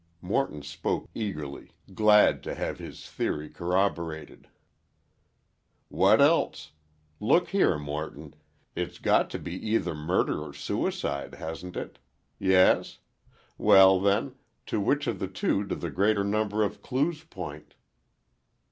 [0.19, 4.47] Morton spoke eagerly, glad to have his theory corroborated.
[5.89, 6.71] "What else?
[7.19, 8.33] Look here, Morton;
[8.75, 11.99] it's got to be either murder or suicide, hasn't it?
[12.39, 12.97] Yes?
[13.59, 14.33] Well, then,
[14.65, 17.75] to which of the two do the greater number of clues point?